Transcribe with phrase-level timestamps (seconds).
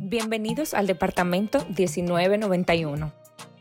[0.00, 3.12] Bienvenidos al Departamento 1991,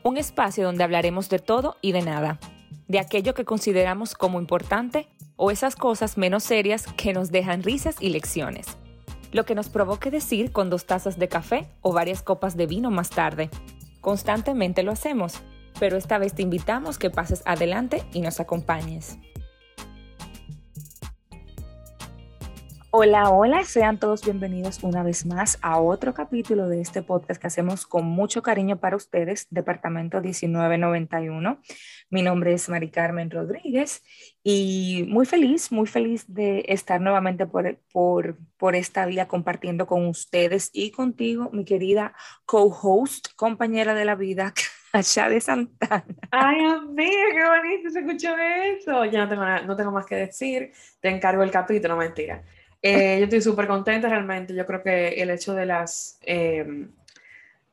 [0.03, 2.39] un espacio donde hablaremos de todo y de nada,
[2.87, 5.07] de aquello que consideramos como importante
[5.37, 8.77] o esas cosas menos serias que nos dejan risas y lecciones.
[9.31, 12.91] Lo que nos provoque decir con dos tazas de café o varias copas de vino
[12.91, 13.49] más tarde.
[14.01, 15.41] Constantemente lo hacemos,
[15.81, 19.17] pero esta vez te invitamos que pases adelante y nos acompañes.
[22.91, 27.47] Hola, hola, sean todos bienvenidos una vez más a otro capítulo de este podcast que
[27.47, 31.59] hacemos con mucho cariño para ustedes, Departamento 1991.
[32.11, 34.03] Mi nombre es Mari Carmen Rodríguez
[34.43, 40.05] y muy feliz, muy feliz de estar nuevamente por, por, por esta vía compartiendo con
[40.05, 42.13] ustedes y contigo, mi querida
[42.45, 44.53] co-host, compañera de la vida,
[44.93, 46.03] Allá de Santana.
[46.31, 49.05] Ay, amiga, qué bonito se escuchó eso.
[49.05, 50.71] Ya no tengo, no tengo más que decir.
[50.99, 52.43] Te encargo el capítulo, mentira.
[52.81, 54.53] Eh, yo estoy súper contenta realmente.
[54.53, 56.87] Yo creo que el hecho de las, eh,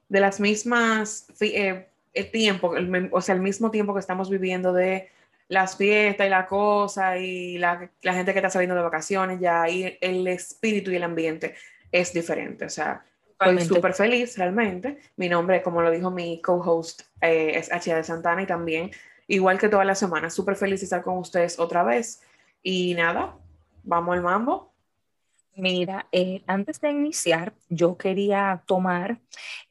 [0.08, 2.72] de las mismas, eh, el tiempo,
[3.10, 5.10] o sea, el mismo tiempo que estamos viviendo de
[5.48, 9.68] las fiestas y la cosa y la, la gente que está saliendo de vacaciones ya
[9.68, 11.54] y el espíritu y el ambiente
[11.90, 12.66] es diferente.
[12.66, 13.02] O sea,
[13.40, 14.98] estoy súper feliz realmente.
[15.16, 17.94] Mi nombre, como lo dijo mi co-host, es H.
[17.94, 18.90] de Santana y también,
[19.26, 22.22] igual que todas las semanas, súper feliz de estar con ustedes otra vez.
[22.62, 23.36] Y nada,
[23.82, 24.72] vamos al mambo.
[25.56, 29.18] Mira, eh, antes de iniciar, yo quería tomar,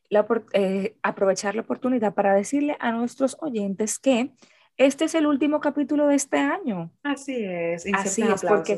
[0.10, 4.32] la, eh, aprovechar la oportunidad para decirle a nuestros oyentes que
[4.76, 6.92] este es el último capítulo de este año.
[7.04, 8.78] Así es, así es, porque,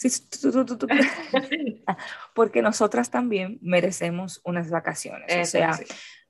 [2.34, 5.36] porque nosotras también merecemos unas vacaciones.
[5.36, 5.78] o sea,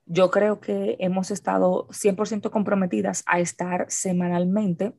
[0.05, 4.93] yo creo que hemos estado 100% comprometidas a estar semanalmente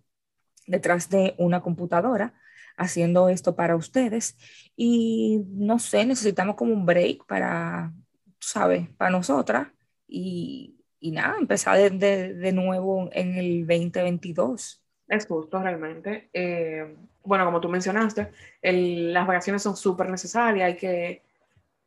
[0.66, 2.34] detrás de una computadora
[2.76, 4.36] haciendo esto para ustedes
[4.76, 7.92] y no sé, necesitamos como un break para,
[8.40, 8.88] ¿sabes?
[8.96, 9.68] Para nosotras
[10.08, 14.82] y, y nada, empezar de, de, nuevo en el 2022.
[15.08, 16.30] Es justo, realmente.
[16.32, 18.30] Eh, bueno, como tú mencionaste,
[18.62, 21.22] las vacaciones son súper necesarias, hay que...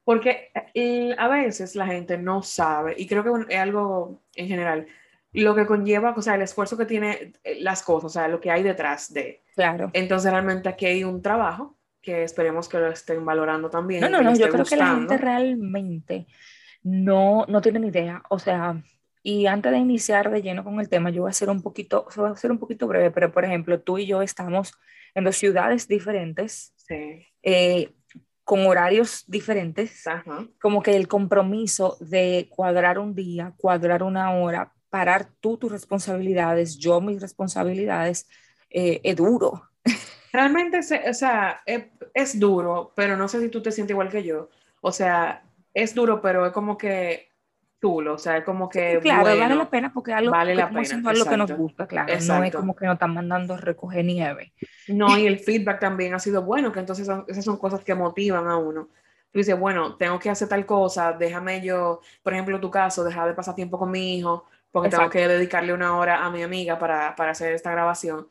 [0.03, 4.88] Porque eh, a veces la gente no sabe, y creo que es algo en general,
[5.34, 8.40] lo que conlleva, o sea, el esfuerzo que tiene eh, las cosas, o sea, lo
[8.40, 9.44] que hay detrás de.
[9.56, 9.90] Claro.
[9.94, 14.02] Entonces, realmente aquí hay un trabajo que esperemos que lo estén valorando también.
[14.02, 16.28] No, no, no, yo creo que la gente realmente
[16.84, 18.22] no, no tiene ni idea.
[18.29, 18.81] O sea,
[19.23, 22.07] y antes de iniciar de lleno con el tema, yo voy a ser un poquito,
[22.16, 24.73] voy a ser un poquito breve, pero por ejemplo, tú y yo estamos
[25.16, 26.74] en dos ciudades diferentes.
[26.76, 27.26] Sí.
[27.42, 27.92] Eh,
[28.44, 30.48] con horarios diferentes, Ajá.
[30.62, 36.78] como que el compromiso de cuadrar un día, cuadrar una hora, parar tú tus responsabilidades,
[36.78, 38.30] yo mis responsabilidades,
[38.70, 39.64] eh, es duro.
[40.31, 44.50] Realmente, o sea, es, duro, pero no sé si tú te sientes igual que yo.
[44.82, 45.44] O sea,
[45.74, 47.30] es duro, pero es como que
[47.85, 49.00] o sea, es como que.
[49.01, 52.13] claro, vale la pena porque algo, vale la pena, lo que nos gusta, claro.
[52.28, 54.53] No es como que nos están mandando a recoger nieve.
[54.88, 58.47] No, y el feedback también ha sido bueno, que entonces esas son cosas que motivan
[58.47, 58.90] a uno.
[59.31, 63.28] Tú dices, bueno, tengo que hacer tal cosa, déjame yo, por ejemplo, tu caso, dejar
[63.28, 66.79] de pasar tiempo con mi hijo, porque tengo que dedicarle una hora a mi amiga
[66.79, 68.28] para, para hacer esta grabación.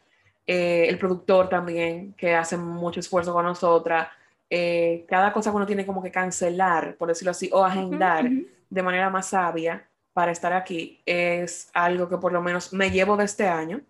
[0.46, 4.08] Eh, el productor también, que hace mucho esfuerzo con nosotras.
[4.50, 8.28] Eh, cada cosa que uno tiene como que cancelar, por decirlo así, o agendar
[8.74, 13.16] de manera más sabia para estar aquí, es algo que por lo menos me llevo
[13.16, 13.80] de este año,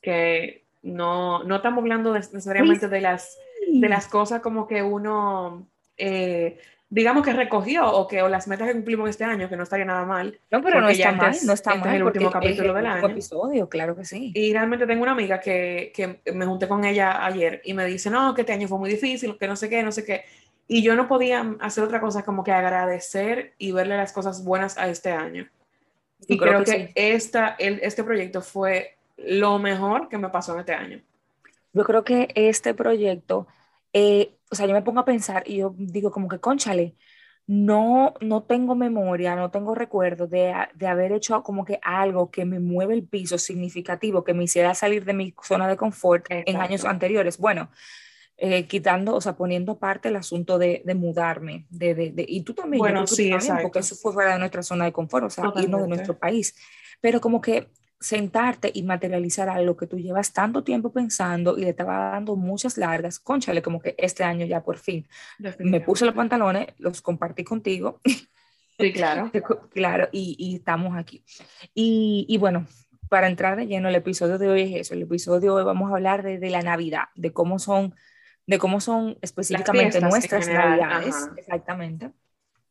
[0.00, 3.36] que no, no estamos hablando necesariamente de las,
[3.68, 5.66] de las cosas como que uno...
[5.96, 9.62] Eh, digamos que recogió o que o las metas que cumplimos este año, que no
[9.62, 10.38] estaría nada mal.
[10.50, 11.88] No, pero no está mal, no está este mal.
[11.88, 13.08] Es el último capítulo del año.
[13.08, 14.30] episodio, claro que sí.
[14.34, 18.10] Y realmente tengo una amiga que, que, me junté con ella ayer y me dice,
[18.10, 20.24] no, que este año fue muy difícil, que no sé qué, no sé qué.
[20.68, 24.78] Y yo no podía hacer otra cosa como que agradecer y verle las cosas buenas
[24.78, 25.48] a este año.
[26.26, 30.72] y creo, que, esta, el, este proyecto fue lo mejor que me pasó en este
[30.72, 31.00] año.
[31.72, 33.46] Yo creo que este proyecto
[33.92, 36.94] eh, o sea, yo me pongo a pensar y yo digo como que, conchale,
[37.46, 42.44] no, no tengo memoria, no tengo recuerdo de, de, haber hecho como que algo que
[42.44, 46.56] me mueve el piso significativo, que me hiciera salir de mi zona de confort en
[46.56, 47.38] años anteriores.
[47.38, 47.70] Bueno,
[48.44, 52.54] eh, quitando, o sea, poniendo aparte el asunto de, de mudarme, de, de, y tú
[52.54, 55.52] también, bueno, sí, también porque eso fue fuera de nuestra zona de confort, o sea,
[55.62, 56.56] irnos de nuestro país.
[57.00, 57.68] Pero como que
[58.00, 62.76] sentarte y materializar algo que tú llevas tanto tiempo pensando y le estaba dando muchas
[62.78, 65.06] largas, conchale, como que este año ya por fin
[65.60, 68.00] me puse los pantalones, los compartí contigo.
[68.76, 69.30] Sí, claro.
[69.72, 71.24] claro, y, y, estamos aquí.
[71.74, 72.66] Y, y, bueno,
[73.08, 74.94] para entrar de lleno, el episodio de hoy es eso.
[74.94, 77.94] El episodio de hoy vamos a hablar de, de la Navidad, de cómo son,
[78.46, 81.28] de cómo son específicamente nuestras Navidades.
[81.36, 82.10] Exactamente.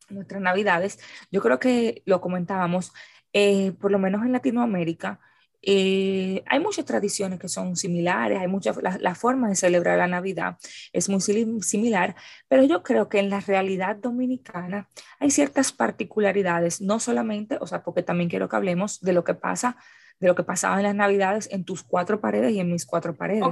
[0.10, 1.00] Nuestras Navidades.
[1.32, 2.92] Yo creo que lo comentábamos,
[3.34, 5.20] eh, por lo menos en Latinoamérica,
[5.64, 10.58] eh, hay muchas tradiciones que son similares, hay muchas, la, forma de celebrar la Navidad
[10.92, 12.16] es muy similar,
[12.48, 14.90] pero yo creo que en la realidad dominicana
[15.20, 19.36] hay ciertas particularidades, no solamente, o sea, porque también quiero que hablemos de lo que
[19.36, 19.78] pasa,
[20.22, 23.16] de lo que pasaba en las Navidades en tus cuatro paredes y en mis cuatro
[23.16, 23.44] paredes,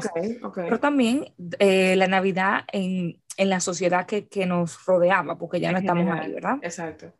[0.56, 5.72] pero también eh, la Navidad en, en, la sociedad que, que, nos rodeaba, porque ya
[5.72, 6.60] no estamos ahí, ¿verdad?
[6.62, 7.12] Exacto.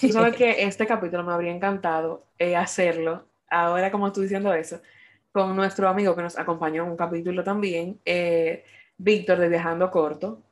[0.00, 4.80] Tú sabes que este capítulo me habría encantado eh, hacerlo ahora como estoy diciendo eso,
[5.32, 8.64] con nuestro amigo que nos acompañó en un capítulo también, eh,
[8.96, 10.42] Víctor de Viajando Corto,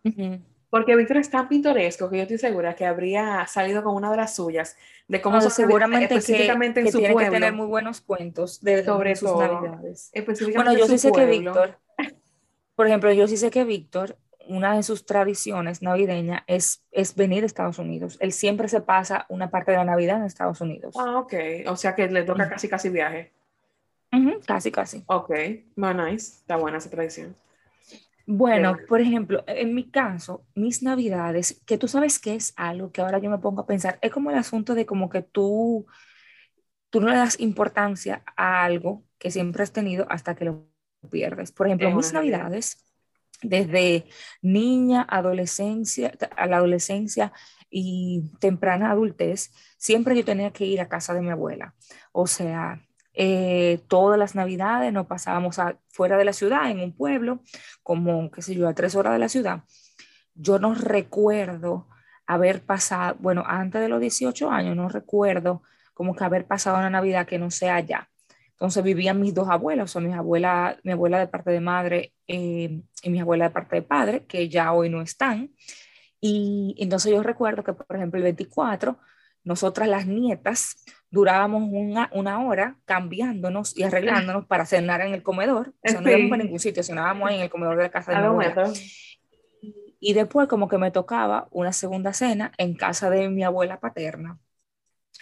[0.72, 4.16] porque Víctor es tan pintoresco que yo estoy segura que habría salido con una de
[4.16, 4.74] las suyas,
[5.06, 9.14] de cómo se seguramente específicamente en su tiene que tener muy buenos cuentos de, sobre
[9.14, 10.10] sus navidades.
[10.54, 11.76] Bueno, yo sí sé que Víctor,
[12.74, 14.16] por ejemplo, yo sí sé que Víctor
[14.48, 18.16] una de sus tradiciones navideñas es, es venir a Estados Unidos.
[18.20, 20.94] Él siempre se pasa una parte de la Navidad en Estados Unidos.
[20.98, 21.34] Ah, ok.
[21.66, 23.30] O sea que le toca casi, casi viaje.
[24.46, 25.04] casi, casi.
[25.04, 25.32] Ok,
[25.76, 26.38] muy nice.
[26.38, 27.36] Está buena esa tradición.
[28.34, 33.02] Bueno, por ejemplo, en mi caso, mis navidades, que tú sabes que es algo que
[33.02, 35.86] ahora yo me pongo a pensar, es como el asunto de como que tú,
[36.88, 40.66] tú no le das importancia a algo que siempre has tenido hasta que lo
[41.10, 41.52] pierdes.
[41.52, 42.86] Por ejemplo, mis navidades
[43.42, 44.06] desde
[44.40, 47.34] niña, adolescencia, a la adolescencia
[47.68, 51.74] y temprana adultez, siempre yo tenía que ir a casa de mi abuela.
[52.12, 52.80] O sea,
[53.14, 57.40] eh, todas las navidades nos pasábamos fuera de la ciudad, en un pueblo,
[57.82, 59.62] como, qué sé yo, a tres horas de la ciudad.
[60.34, 61.88] Yo no recuerdo
[62.26, 65.62] haber pasado, bueno, antes de los 18 años, no recuerdo
[65.94, 68.08] como que haber pasado una Navidad que no sea allá.
[68.52, 72.14] Entonces vivían mis dos abuelas, o sea, mi abuela, mi abuela de parte de madre
[72.28, 75.50] eh, y mi abuela de parte de padre, que ya hoy no están.
[76.20, 78.98] Y entonces yo recuerdo que, por ejemplo, el 24,
[79.44, 80.76] nosotras las nietas
[81.10, 85.74] durábamos una, una hora cambiándonos y arreglándonos para cenar en el comedor.
[85.84, 88.12] O sea, no íbamos a ningún sitio, cenábamos ahí en el comedor de la casa
[88.12, 88.72] de mi abuela.
[90.00, 94.38] Y después como que me tocaba una segunda cena en casa de mi abuela paterna.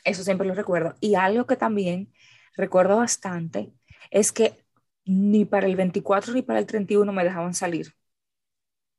[0.05, 0.95] Eso siempre lo recuerdo.
[1.01, 2.13] Y algo que también
[2.57, 3.73] recuerdo bastante
[4.11, 4.65] es que
[5.05, 7.95] ni para el 24 ni para el 31 me dejaban salir.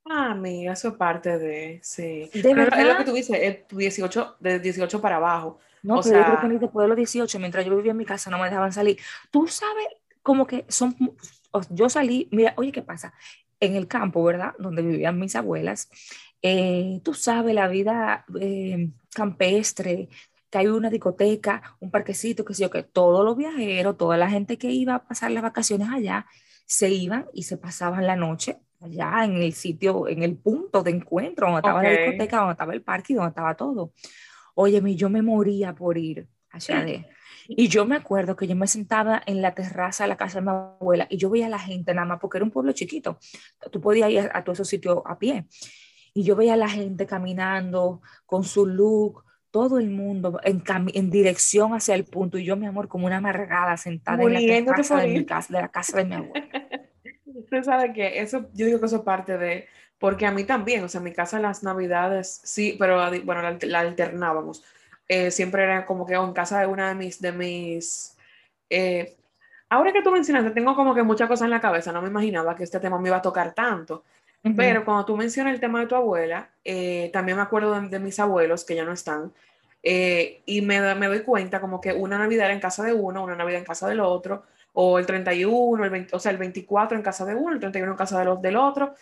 [0.05, 2.29] Ah, amiga, eso es parte de, sí.
[2.33, 2.79] ¿De verdad?
[2.79, 5.59] Es lo que tú dices, es 18, de 18 para abajo.
[5.83, 7.97] No, o pero yo creo que ni después de los 18, mientras yo vivía en
[7.97, 8.97] mi casa, no me dejaban salir.
[9.29, 9.87] Tú sabes,
[10.21, 10.95] como que son,
[11.69, 13.13] yo salí, mira, oye, ¿qué pasa?
[13.59, 14.53] En el campo, ¿verdad?
[14.57, 15.89] Donde vivían mis abuelas,
[16.41, 20.09] eh, tú sabes, la vida eh, campestre,
[20.49, 24.29] que hay una discoteca, un parquecito, que sé yo, que todos los viajeros, toda la
[24.29, 26.25] gente que iba a pasar las vacaciones allá,
[26.65, 30.91] se iban y se pasaban la noche allá en el sitio, en el punto de
[30.91, 33.93] encuentro, donde estaba la discoteca, donde estaba el parque donde estaba todo.
[34.55, 37.07] Óyeme, yo me moría por ir allá de...
[37.47, 40.45] Y yo me acuerdo que yo me sentaba en la terraza de la casa de
[40.45, 43.17] mi abuela y yo veía a la gente nada más porque era un pueblo chiquito.
[43.71, 45.47] Tú podías ir a, a todos esos sitios a pie.
[46.13, 50.63] Y yo veía a la gente caminando con su look, todo el mundo en,
[50.93, 54.39] en, dirección hacia el punto y yo, mi amor, como una amargada sentada en la
[54.39, 56.60] terraza de, mi casa, de la casa de mi abuela.
[57.51, 59.67] Usted sabe que eso, yo digo que eso es parte de,
[59.99, 63.79] porque a mí también, o sea, en mi casa las navidades, sí, pero bueno, la,
[63.79, 64.63] alternábamos.
[65.09, 68.17] Eh, siempre era como que en casa de una de mis, de mis,
[68.69, 69.17] eh,
[69.69, 72.55] ahora que tú mencionaste, tengo como que muchas cosas en la cabeza, no me imaginaba
[72.55, 74.05] que este tema me iba a tocar tanto.
[74.55, 78.17] Pero cuando tú mencionas el tema de tu abuela, eh, también me acuerdo de, mis
[78.19, 79.33] abuelos que ya no están,
[79.83, 83.23] eh, y me, me, doy cuenta como que una Navidad era en casa de uno,
[83.23, 87.03] una Navidad en casa del otro, o el 31, el o sea, el 24 en
[87.03, 88.93] casa de uno, el 31 en casa de los, del otro,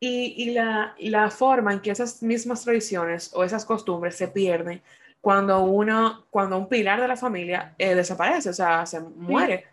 [0.00, 4.82] y, y la, la, forma en que esas mismas tradiciones o esas costumbres se pierden
[5.22, 9.66] cuando, uno, cuando un pilar de la familia eh, desaparece, o sea, se muere.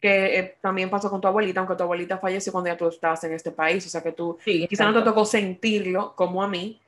[0.00, 3.22] Que eh, también pasó con tu abuelita, aunque tu abuelita falleció cuando ya tú estabas
[3.22, 6.81] en este país, o sea que tú quizás no te tocó sentirlo como a mí,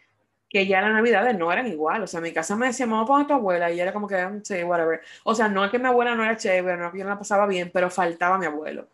[0.54, 3.02] que ya las navidades no eran igual, o sea, en mi casa me decía, vamos
[3.02, 5.00] a poner a tu abuela, y era como que, mm, sí, whatever.
[5.24, 7.10] O sea, no es que mi abuela no era chévere, no es que yo no
[7.10, 8.86] la pasaba bien, pero faltaba mi abuelo.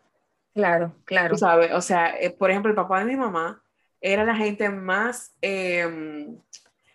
[0.55, 1.37] Claro, claro.
[1.37, 3.61] Sabes, o sea, eh, por ejemplo, el papá de mi mamá
[4.01, 6.35] era la gente más, em,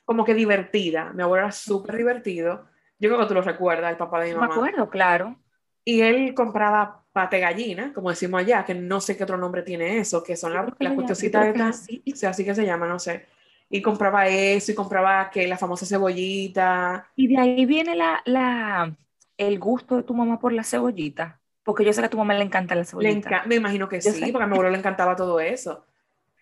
[0.04, 2.66] como que divertida, mi abuelo era súper divertido,
[2.98, 4.48] yo creo que tú lo recuerdas, el papá de mi mamá.
[4.48, 5.36] Me acuerdo, claro.
[5.84, 9.98] Y él compraba pate gallina, como decimos allá, que no sé qué otro nombre tiene
[9.98, 13.26] eso, que son las la cuestiositas de así, así que se llama, no sé.
[13.68, 17.06] Y compraba eso y compraba que la famosa cebollita.
[17.16, 18.94] Y de ahí viene la, la,
[19.36, 21.40] el gusto de tu mamá por la cebollita.
[21.64, 23.42] Porque yo sé que a tu mamá le encanta la cebollita.
[23.46, 25.84] me imagino que sí, porque a mi abuelo le encantaba todo eso.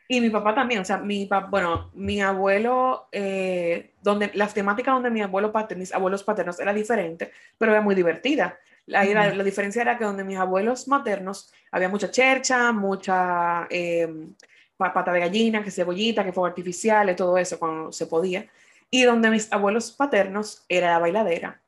[0.07, 4.95] Y mi papá también, o sea, mi papá, bueno, mi abuelo, eh, donde las temáticas
[4.95, 8.59] donde mi abuelo paterno, mis abuelos paternos era diferente, pero era muy divertida.
[8.87, 14.29] La, la, diferencia era que donde mis abuelos maternos había mucha chercha, mucha eh,
[14.77, 18.49] pata de gallina, que cebollita, que fuego artificial, todo eso cuando se podía.
[18.91, 21.63] Y donde mis abuelos paternos era la bailadera.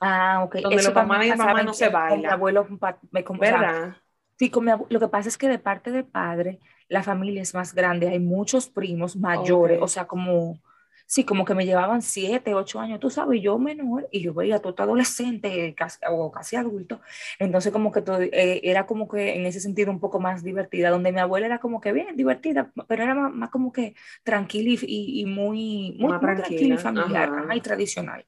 [0.00, 0.56] Ah, ok.
[0.56, 2.16] Donde los mamá y mamá no se baila.
[2.16, 2.66] mi abuelo,
[3.10, 3.96] me, ¿verdad?
[4.38, 7.54] sí, con mi lo que pasa es que de parte de padre la familia es
[7.54, 10.58] más grande, hay muchos primos mayores, o sea, como,
[11.08, 14.60] sí, como que me llevaban siete, ocho años, tú sabes, yo menor, y yo veía
[14.60, 17.00] todo adolescente casi, o casi adulto,
[17.38, 20.90] entonces como que todo, eh, era como que en ese sentido un poco más divertida,
[20.90, 25.24] donde mi abuela era como que bien divertida, pero era más, como que tranquila y,
[25.24, 28.26] muy, muy, tranquila y familiar, y tradicional.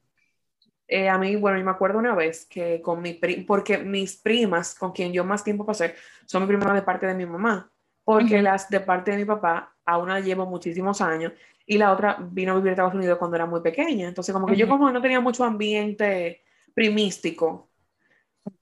[0.87, 3.13] Eh, a mí, bueno, yo me acuerdo una vez que con mi
[3.47, 5.93] porque mis primas, con quien yo más tiempo pasé,
[6.25, 7.71] son mi primas de parte de mi mamá
[8.03, 11.33] porque las de parte de mi papá, a una llevo muchísimos años
[11.65, 14.07] y la otra vino a vivir a Estados Unidos cuando era muy pequeña.
[14.07, 16.41] Entonces, como que yo como no tenía mucho ambiente
[16.73, 17.69] primístico,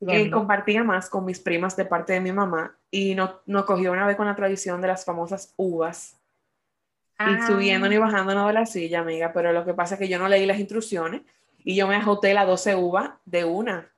[0.07, 3.91] eh, compartía más con mis primas de parte de mi mamá y nos no cogió
[3.91, 6.15] una vez con la tradición de las famosas uvas.
[7.19, 7.47] Y ah.
[7.47, 10.29] subiendo y bajándonos de la silla, amiga, pero lo que pasa es que yo no
[10.29, 11.21] leí las instrucciones
[11.63, 13.91] y yo me ajoté las 12 uvas de una.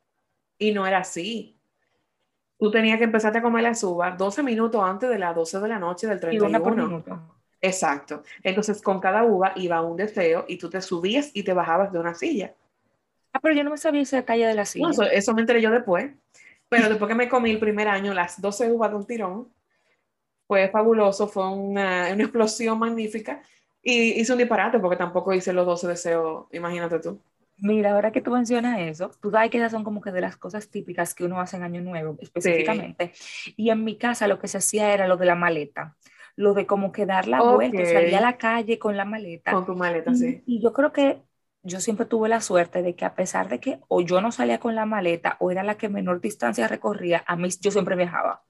[0.57, 1.60] Y no era así
[2.61, 5.67] tú tenías que empezarte a comer las uvas 12 minutos antes de las 12 de
[5.67, 7.03] la noche del 31.
[7.59, 8.21] Exacto.
[8.43, 11.97] Entonces, con cada uva iba un deseo y tú te subías y te bajabas de
[11.97, 12.53] una silla.
[13.33, 14.89] Ah, pero yo no me sabía esa calle de la silla.
[14.95, 16.11] No, eso, me enteré yo después.
[16.69, 19.47] Pero después que me comí el primer año las 12 uvas de un tirón,
[20.45, 23.41] fue fabuloso, fue una, una explosión magnífica.
[23.81, 27.19] Y hice un disparate porque tampoco hice los 12 deseos, imagínate tú.
[27.61, 30.35] Mira, ahora que tú mencionas eso, tú sabes que esas son como que de las
[30.35, 33.13] cosas típicas que uno hace en Año Nuevo, específicamente.
[33.55, 35.95] Y en mi casa lo que se hacía era lo de la maleta,
[36.35, 39.51] lo de como que dar la vuelta, salir a la calle con la maleta.
[39.51, 40.41] Con tu maleta, sí.
[40.47, 41.21] Y yo creo que
[41.61, 44.59] yo siempre tuve la suerte de que a pesar de que o yo no salía
[44.59, 48.43] con la maleta o era la que menor distancia recorría, a mí yo siempre viajaba.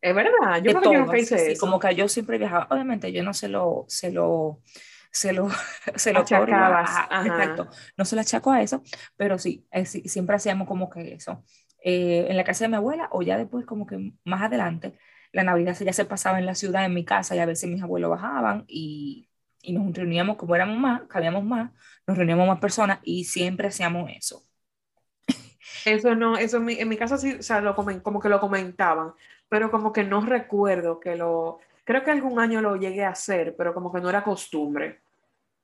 [0.00, 1.60] Es verdad, yo creo que yo nunca hice eso.
[1.60, 2.68] Como que yo siempre viajaba.
[2.70, 4.60] Obviamente yo no se lo, se lo
[5.10, 5.48] se lo,
[5.96, 8.82] se lo exacto, no se lo achaco a eso,
[9.16, 11.44] pero sí, siempre hacíamos como que eso.
[11.82, 14.98] Eh, en la casa de mi abuela o ya después como que más adelante,
[15.32, 17.82] la Navidad ya se pasaba en la ciudad, en mi casa, y a veces mis
[17.82, 19.28] abuelos bajaban y,
[19.62, 21.70] y nos reuníamos, como éramos más, cabíamos más,
[22.06, 24.44] nos reuníamos más personas y siempre hacíamos eso.
[25.84, 28.40] Eso no, eso en mi, en mi casa sí, o sea, lo como que lo
[28.40, 29.12] comentaban,
[29.48, 33.56] pero como que no recuerdo que lo, Creo que algún año lo llegué a hacer,
[33.56, 35.00] pero como que no era costumbre.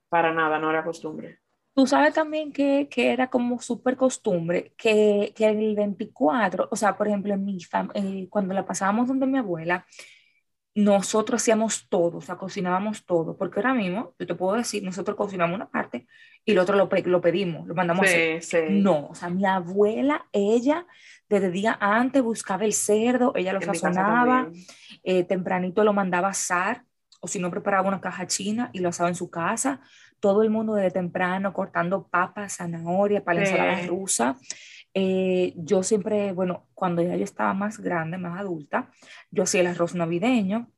[0.09, 1.41] Para nada, no era costumbre.
[1.75, 6.97] Tú sabes también que, que era como súper costumbre, que, que, el 24, o sea,
[6.97, 7.59] por ejemplo, en mi
[7.93, 9.85] eh, cuando la pasábamos donde mi abuela,
[10.75, 15.17] nosotros hacíamos todo, o sea, cocinábamos todo, porque ahora mismo, yo te puedo decir, nosotros
[15.17, 16.07] cocinamos una parte
[16.45, 18.71] y el otro lo, lo pedimos, lo mandamos a hacer.
[18.71, 20.87] No, o sea, mi abuela, ella,
[21.29, 24.49] desde día antes buscaba el cerdo, ella lo sazonaba,
[25.05, 26.85] eh, tempranito lo mandaba a asar,
[27.21, 29.81] o si no preparaba una caja china y lo asaba en su casa,
[30.19, 34.37] todo el mundo desde temprano cortando papas, zanahoria para la ensalada rusa.
[34.95, 38.91] Eh, yo siempre, bueno, cuando ya yo estaba más grande, más adulta,
[39.31, 40.71] yo hacía el arroz navideño.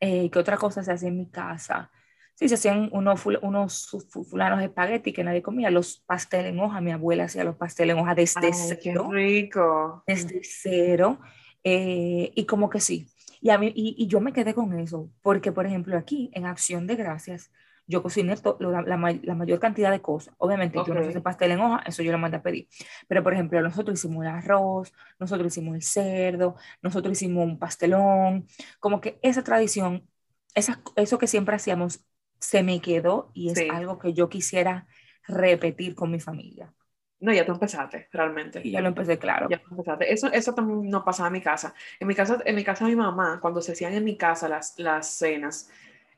[0.00, 1.90] Eh, ¿Qué otra cosa se hacía en mi casa?
[2.34, 3.90] Sí, se hacían unos, unos
[4.30, 7.96] fulanos de espagueti que nadie comía, los pasteles en hoja, mi abuela hacía los pasteles
[7.96, 9.08] en hoja desde cero.
[9.10, 10.04] Qué rico.
[10.06, 11.18] Desde cero.
[11.64, 13.08] Eh, y como que sí.
[13.40, 16.46] Y, a mí, y, y, yo me quedé con eso, porque por ejemplo aquí en
[16.46, 17.50] Acción de Gracias,
[17.88, 20.34] yo cociné la, la, mayor cantidad de cosas.
[20.36, 22.68] Obviamente, yo no sé pastel en hoja, eso yo lo mandé a pedir.
[23.08, 28.46] Pero, por ejemplo, nosotros hicimos el arroz, nosotros hicimos el cerdo, nosotros hicimos un pastelón.
[28.78, 30.06] Como que esa tradición,
[30.54, 32.04] esa, eso que siempre hacíamos,
[32.38, 34.86] se me quedó y es algo que yo quisiera
[35.26, 36.72] repetir con mi familia.
[37.20, 38.60] No, ya tú empezaste, realmente.
[38.62, 39.48] Y ya lo empecé, claro.
[39.50, 40.12] Ya empezaste.
[40.12, 41.74] Eso, eso también no pasaba en mi casa.
[41.98, 44.78] En mi casa, en mi casa, mi mamá, cuando se hacían en mi casa las,
[44.78, 45.68] las cenas,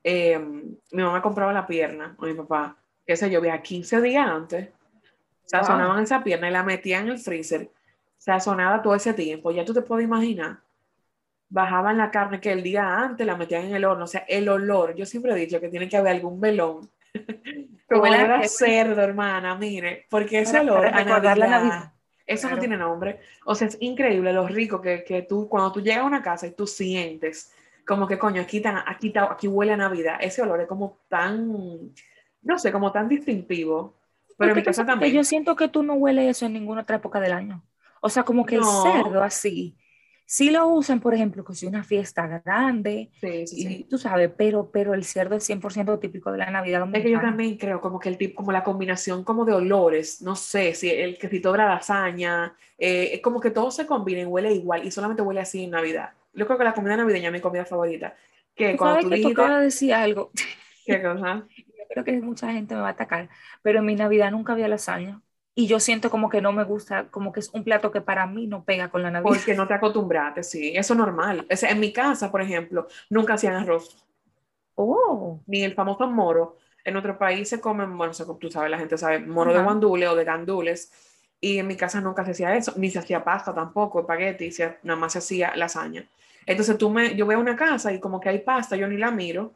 [0.03, 2.77] Em, mi mamá compraba la pierna, o mi papá,
[3.07, 4.69] qué sé yo, veía 15 días antes,
[5.45, 7.71] sazonaban esa pierna y la metían en el freezer,
[8.17, 10.59] sazonada todo ese tiempo, ya tú te puedes imaginar,
[11.51, 14.49] bajaban la carne que el día antes la metían en el horno, o sea, el
[14.49, 16.89] olor, yo siempre he dicho que tiene que haber algún velón,
[17.89, 21.93] como era cerdo, hermana, mire, porque ese olor a Navidad,
[22.27, 25.83] eso no tiene nombre, o sea, es increíble lo rico que, que tú, cuando tú
[25.83, 27.53] llegas a una casa y tú sientes
[27.87, 30.19] como que coño, aquí, tan, aquí, aquí huele a Navidad.
[30.21, 31.93] Ese olor es como tan,
[32.43, 33.97] no sé, como tan distintivo.
[34.37, 35.13] Pero en mi casa también.
[35.13, 37.63] Yo siento que tú no hueles eso en ninguna otra época del año.
[38.01, 39.77] O sea, como que el cerdo así,
[40.31, 43.87] sí lo usan, por ejemplo, que si una fiesta grande, sí, sí, sí.
[43.91, 47.21] tú sabes, pero, pero el cerdo es 100% típico de la Navidad Es que yo
[47.21, 50.89] también creo como que el tipo, como la combinación como de olores, no sé, si
[50.89, 54.87] el quesito de la lasaña, eh, es como que todo se combina y huele igual
[54.87, 56.11] y solamente huele así en Navidad.
[56.33, 58.15] Yo creo que la comida navideña es mi comida favorita.
[58.55, 59.43] Que cuando tú dijiste...
[59.43, 60.31] de decir algo.
[60.87, 61.45] ¿Qué cosa?
[61.57, 63.29] Yo creo que mucha gente me va a atacar,
[63.63, 65.21] pero en mi Navidad nunca había lasaña
[65.61, 68.27] y yo siento como que no me gusta, como que es un plato que para
[68.27, 69.29] mí no pega con la Navidad.
[69.29, 71.47] Porque no te acostumbraste, sí, eso es normal.
[71.51, 74.03] en mi casa, por ejemplo, nunca hacían arroz.
[74.75, 75.39] Oh.
[75.47, 76.57] Ni el famoso moro.
[76.83, 80.17] En otro país se comen, bueno, tú sabes, la gente sabe, moro de guandule o
[80.17, 80.91] de gandules.
[81.43, 84.51] Y en mi casa nunca se hacía eso, ni se hacía pasta tampoco, espagueti,
[84.83, 86.07] nada más se hacía lasaña.
[86.47, 89.11] Entonces tú me, yo a una casa y como que hay pasta, yo ni la
[89.11, 89.53] miro,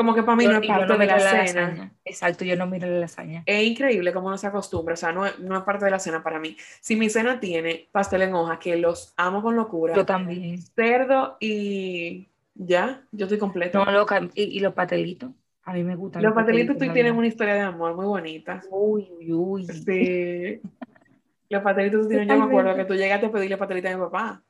[0.00, 1.92] como que para mí no es parte de la, cena.
[2.06, 3.42] Exacto, yo no miro la lasaña.
[3.44, 6.22] Es increíble cómo no se acostumbra, o sea, no, no es parte de la cena
[6.22, 6.56] para mí.
[6.80, 9.94] Si mi cena tiene pastel en hoja, que los amo con locura.
[9.94, 10.62] Yo también.
[10.62, 13.84] Cerdo y ya, yo estoy completo.
[13.84, 15.32] No, loca, y, los pastelitos.
[15.64, 16.22] A mí me gustan.
[16.22, 18.62] Los, pastelitos, tú tienen una historia de amor muy bonita.
[18.70, 19.66] Uy, uy, uy.
[19.66, 20.62] Sí.
[21.50, 24.02] los pastelitos tú tienen, yo me acuerdo que tú llegaste a pedirle pastelitos a mi
[24.02, 24.42] papá.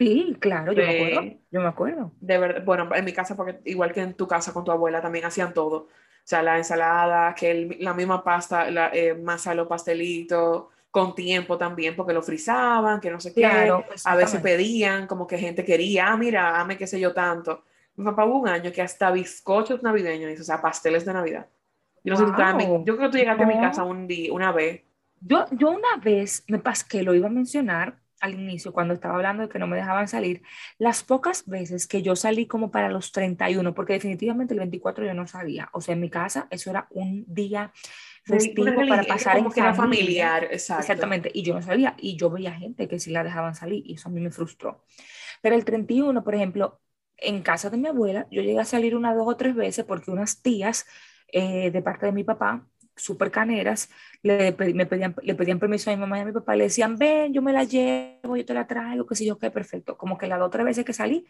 [0.00, 1.40] Sí, claro, yo me acuerdo.
[1.50, 2.12] Yo me acuerdo.
[2.20, 5.02] De verdad, bueno, en mi casa, porque igual que en tu casa con tu abuela,
[5.02, 5.76] también hacían todo.
[5.76, 5.88] O
[6.24, 11.94] sea, la ensalada, que la misma pasta, la eh, masa, los pastelitos, con tiempo también,
[11.94, 13.44] porque lo frizaban, que no sé qué.
[13.44, 17.64] a veces pedían, como que gente quería, ah, mira, ame qué sé yo tanto.
[17.96, 21.46] Mi papá hubo un año que hasta bizcochos navideños hizo, o sea, pasteles de Navidad.
[22.02, 22.24] Yo, no sé,
[22.86, 24.80] yo creo que tú llegaste a mi casa un día, una vez.
[25.20, 29.14] Yo, yo una vez, me pasé que lo iba a mencionar, al inicio, cuando estaba
[29.14, 30.42] hablando de que no me dejaban salir,
[30.78, 35.14] las pocas veces que yo salí como para los 31, porque definitivamente el 24 yo
[35.14, 37.72] no salía, o sea, en mi casa eso era un día
[38.24, 39.74] festivo para pasar en familia.
[39.74, 43.82] familiar, Exactamente, y yo no salía, y yo veía gente que sí la dejaban salir,
[43.86, 44.84] y eso a mí me frustró.
[45.42, 46.80] Pero el 31, por ejemplo,
[47.16, 50.10] en casa de mi abuela, yo llegué a salir una, dos o tres veces porque
[50.10, 50.86] unas tías
[51.28, 52.66] eh, de parte de mi papá
[53.00, 53.90] súper caneras,
[54.22, 56.96] le, me pedían, le pedían permiso a mi mamá y a mi papá, le decían,
[56.96, 59.96] ven, yo me la llevo, yo te la traigo, que sé yo, qué perfecto.
[59.96, 61.26] Como que las dos o tres veces que salí,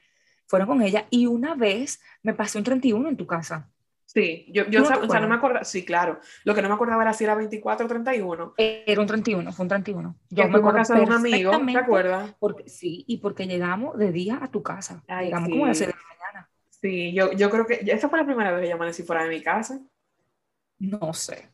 [0.47, 3.71] fueron con ella, y una vez me pasé un 31 en tu casa.
[4.13, 7.03] Sí, yo, yo o sea, no me acordaba, sí, claro, lo que no me acordaba
[7.03, 8.55] era si era 24 o 31.
[8.57, 10.17] Era un 31, fue un 31.
[10.31, 12.35] Yo me acuerdo casa de un amigo, ¿te acuerdas?
[12.41, 15.91] Porque, sí, y porque llegamos de día a tu casa, llegamos como a las 6
[15.91, 16.51] de la mañana.
[16.71, 19.29] Sí, yo, yo creo que, esa fue la primera vez que yo amanecí fuera de
[19.29, 19.81] mi casa.
[20.81, 21.49] No sé.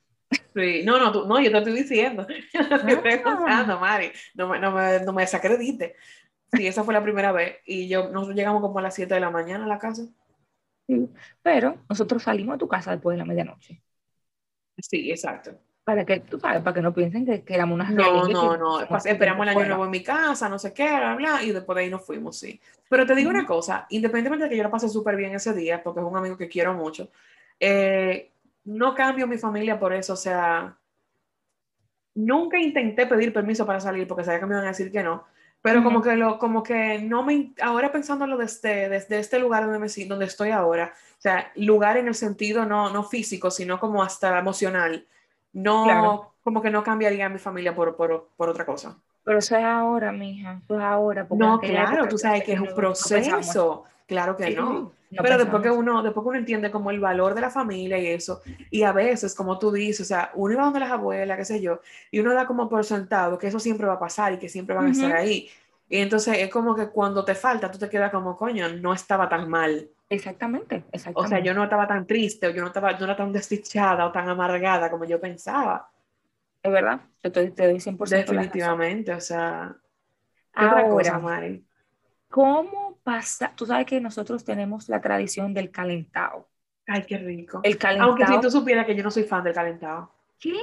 [0.56, 2.26] Sí, no, no, tú, no, yo te estoy diciendo.
[2.54, 4.10] Yo te estoy preguntando, Mari.
[4.34, 5.96] No me, no, me, no me desacredite.
[6.50, 7.58] Sí, esa fue la primera vez.
[7.66, 10.06] Y yo, nosotros llegamos como a las 7 de la mañana a la casa.
[10.86, 11.10] Sí,
[11.42, 13.82] pero nosotros salimos a tu casa después de la medianoche.
[14.78, 15.50] Sí, exacto.
[15.84, 18.80] Para que, tú sabes, para que no piensen que, que éramos unas No, no, no.
[19.04, 21.82] esperamos el año nuevo en mi casa, no sé qué, bla, bla, y después de
[21.82, 22.58] ahí nos fuimos, sí.
[22.88, 25.82] Pero te digo una cosa, independientemente de que yo la pasé súper bien ese día,
[25.82, 27.10] porque es un amigo que quiero mucho,
[27.60, 28.32] eh,
[28.66, 30.76] no cambio mi familia por eso, o sea,
[32.14, 35.24] nunca intenté pedir permiso para salir porque sabía que me iban a decir que no,
[35.62, 39.78] pero como que lo, como que no me, ahora pensándolo desde, desde este lugar donde,
[39.78, 44.02] me, donde estoy ahora, o sea, lugar en el sentido no, no físico, sino como
[44.02, 45.06] hasta emocional,
[45.52, 48.96] no, como que no cambiaría mi familia por, por, por otra cosa.
[49.24, 51.26] Pero eso es ahora, mija, eso es ahora.
[51.30, 54.92] No, claro, tú sabes que es un proceso, claro que no.
[55.10, 58.06] Pero después que, uno, después que uno entiende como el valor de la familia y
[58.08, 61.44] eso, y a veces, como tú dices, o sea, uno iba donde las abuelas, qué
[61.44, 64.38] sé yo, y uno da como por sentado que eso siempre va a pasar y
[64.38, 65.48] que siempre van a estar ahí.
[65.88, 69.28] Y entonces es como que cuando te falta, tú te quedas como, coño, no estaba
[69.28, 69.88] tan mal.
[70.08, 71.26] Exactamente, exactamente.
[71.26, 74.06] O sea, yo no estaba tan triste, o yo no, estaba, no era tan desdichada
[74.06, 75.88] o tan amargada como yo pensaba.
[76.62, 79.76] Es verdad, te, te doy 100% Definitivamente, o sea.
[80.54, 81.64] Ahora, cosa, Mari?
[82.28, 83.52] ¿Cómo pasa?
[83.54, 86.48] Tú sabes que nosotros tenemos la tradición del calentado.
[86.86, 87.60] Ay, qué rico.
[87.62, 88.10] El calentado.
[88.10, 90.12] Aunque si tú supieras que yo no soy fan del calentado.
[90.38, 90.54] ¿Qué?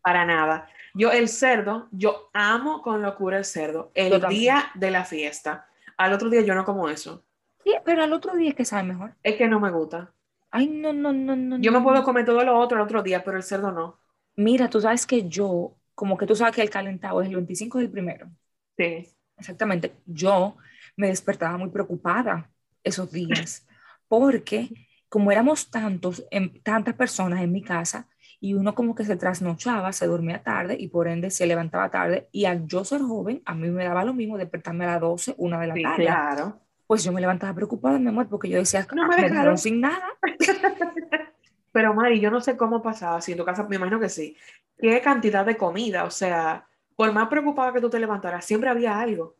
[0.00, 0.68] Para nada.
[0.94, 3.90] Yo el cerdo, yo amo con locura el cerdo.
[3.94, 5.68] El día de la fiesta.
[5.96, 7.24] Al otro día yo no como eso.
[7.62, 9.14] Sí, pero al otro día es que sabe mejor.
[9.22, 10.12] Es que no me gusta.
[10.50, 11.58] Ay, no, no, no, no.
[11.58, 13.98] Yo me puedo comer todo lo otro el otro día, pero el cerdo no.
[14.36, 17.78] Mira, tú sabes que yo, como que tú sabes que el calentado es el 25
[17.78, 18.30] del primero.
[18.76, 19.06] Sí.
[19.36, 19.94] Exactamente.
[20.06, 20.56] Yo
[20.98, 22.50] me despertaba muy preocupada
[22.82, 23.66] esos días,
[24.08, 24.68] porque
[25.08, 26.26] como éramos tantos,
[26.64, 28.08] tantas personas en mi casa,
[28.40, 32.28] y uno como que se trasnochaba, se dormía tarde y por ende se levantaba tarde,
[32.32, 35.34] y al yo ser joven, a mí me daba lo mismo despertarme a las 12,
[35.38, 36.04] una de la tarde.
[36.04, 36.60] Claro.
[36.86, 39.80] Pues yo me levantaba preocupada, mi amor, porque yo decía, no me, ah, dejaron sin
[39.80, 40.08] nada.
[41.72, 44.36] Pero Mari, yo no sé cómo pasaba, si en tu casa, me imagino que sí.
[44.76, 46.04] ¿Qué cantidad de comida?
[46.04, 49.36] O sea, por más preocupada que tú te levantaras, siempre había algo.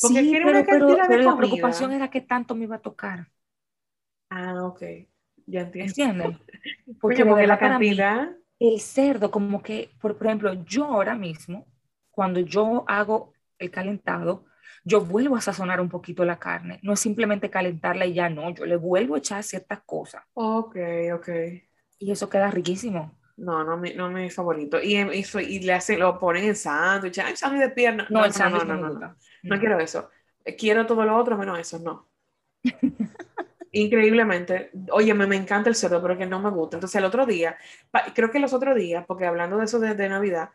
[0.00, 3.28] Porque sí, pero, pero, pero la preocupación era que tanto me iba a tocar.
[4.28, 4.82] Ah, ok.
[5.46, 5.90] Ya entiendo.
[5.90, 6.36] ¿Entiendes?
[7.00, 8.36] Porque, la cantidad...
[8.58, 11.66] el cerdo, como que, por, ejemplo, yo ahora mismo,
[12.10, 14.44] cuando yo hago el calentado,
[14.84, 16.78] yo vuelvo a sazonar un poquito la carne.
[16.82, 20.22] No es simplemente calentarla y ya no, yo le vuelvo a echar ciertas cosas.
[20.34, 20.76] Ok,
[21.14, 21.28] ok.
[21.98, 23.12] Y eso queda riquísimo.
[23.36, 24.80] No, no, no, no es mi favorito.
[24.80, 28.06] Y, y, y le hacen, lo ponen en sándwich, ay, sándwich de pierna.
[28.10, 30.10] No, el sándwich no, no, no, no, quiero eso.
[30.58, 32.08] Quiero todo lo otro menos eso, no.
[33.72, 36.76] Increíblemente, oye, me, me, encanta el cerdo, pero que no me gusta.
[36.76, 37.58] Entonces, el otro día,
[38.14, 40.50] creo que los otros días, porque hablando de eso de, de Navidad,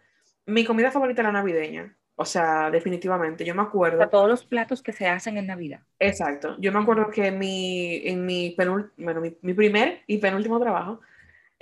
[0.47, 1.95] mi comida favorita era navideña.
[2.21, 3.97] O sea, definitivamente, yo me acuerdo.
[3.97, 5.81] De todos los platos que se hacen en Navidad.
[5.97, 6.55] Exacto.
[6.59, 11.01] Yo me acuerdo que mi, en mi, bueno, mi, primer y penúltimo trabajo,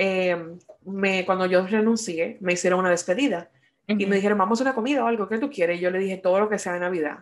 [0.01, 0.37] eh,
[0.85, 3.51] me, cuando yo renuncié, me hicieron una despedida.
[3.85, 5.77] Y me dijeron, vamos a una comida o algo, ¿qué tú quieres?
[5.77, 7.17] Y yo le dije, todo lo que sea de Navidad.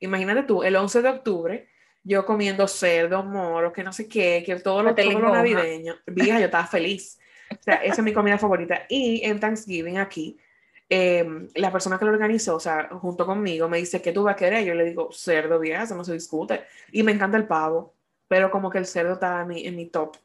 [0.00, 1.68] Imagínate tú, el 11 de octubre,
[2.04, 5.96] yo comiendo cerdo, moro, que no sé qué, que todo lo, todo lo navideño.
[6.06, 7.18] Vieja, yo estaba feliz.
[7.50, 8.86] O sea, esa es mi comida favorita.
[8.88, 10.38] Y en Thanksgiving aquí,
[10.88, 14.34] em, la persona que lo organizó, o sea, junto conmigo, me dice, ¿qué tú vas
[14.34, 14.64] a querer?
[14.64, 16.62] Yo le digo, cerdo, vieja, eso no se discute.
[16.92, 17.94] Y me encanta el pavo,
[18.26, 20.16] pero como que el cerdo está en mi, en mi top.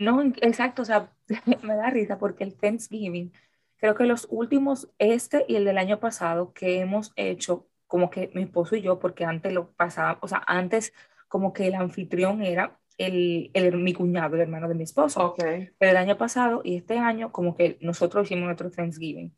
[0.00, 1.12] No, exacto, o sea,
[1.62, 3.32] me da risa porque el Thanksgiving,
[3.76, 8.30] creo que los últimos, este y el del año pasado que hemos hecho, como que
[8.34, 10.94] mi esposo y yo, porque antes lo pasaba, o sea, antes
[11.28, 15.32] como que el anfitrión era el, el, mi cuñado, el hermano de mi esposo.
[15.32, 15.70] Okay.
[15.78, 19.34] Pero el año pasado y este año, como que nosotros hicimos nuestro Thanksgiving.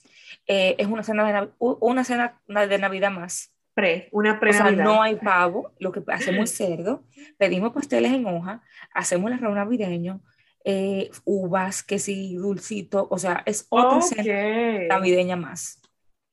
[0.46, 3.52] Eh, es una cena, de, una cena de Navidad más.
[3.74, 4.72] Pre, una pre -Navidad.
[4.72, 7.04] O sea, no hay pavo, lo que hacemos es cerdo,
[7.38, 10.20] pedimos pasteles en hoja, hacemos el arroz navideño,
[10.64, 15.80] eh, uvas, que sí, dulcito, o sea, es otra cena navideña más.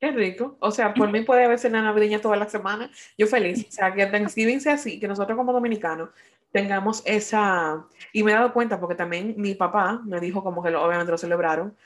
[0.00, 0.56] Qué rico.
[0.60, 2.90] O sea, por mí puede haber cena navideña toda la semana.
[3.18, 3.66] Yo feliz.
[3.68, 6.08] O sea, que Thanksgiving sea así, que nosotros como dominicanos
[6.52, 7.86] tengamos esa...
[8.12, 11.12] Y me he dado cuenta porque también mi papá me dijo como que lo, obviamente
[11.12, 11.76] lo celebraron.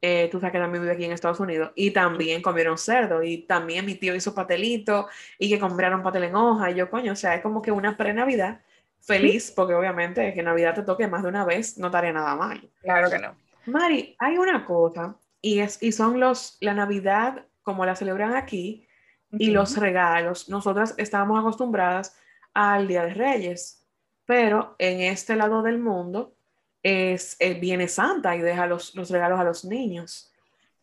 [0.00, 3.38] Eh, tú sabes que también vive aquí en Estados Unidos y también comieron cerdo y
[3.38, 5.08] también mi tío hizo patelito
[5.40, 7.96] y que compraron patel en hoja y yo coño, o sea, es como que una
[7.96, 8.60] pre-navidad
[9.00, 12.70] feliz porque obviamente que Navidad te toque más de una vez no estaría nada mal.
[12.82, 13.36] Claro que no.
[13.66, 18.86] Mari, hay una cosa y, es, y son los, la Navidad como la celebran aquí
[19.32, 20.48] y los regalos.
[20.48, 22.16] Nosotras estábamos acostumbradas
[22.54, 23.86] al Día de Reyes,
[24.24, 26.34] pero en este lado del mundo
[26.82, 30.32] es, eh, viene Santa y deja los, los regalos a los niños.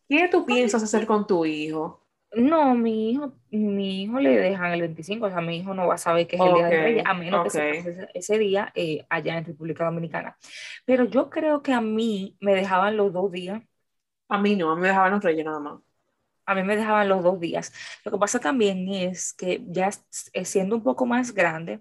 [0.08, 2.05] ¿Qué tú piensas hacer con tu hijo?
[2.36, 5.94] No, mi hijo, mi hijo le dejan el 25, o sea, mi hijo no va
[5.94, 8.72] a saber que es el Día de Reyes, a menos que se pase ese, día
[8.74, 10.36] eh, allá en República Dominicana.
[10.84, 13.62] Pero yo creo que a mí me dejaban los dos días.
[14.28, 15.80] A mí no, a mí me dejaban los reyes nada más
[16.46, 17.72] a mí me dejaban los dos días.
[18.04, 19.90] Lo que pasa también es que ya
[20.44, 21.80] siendo un poco más grande,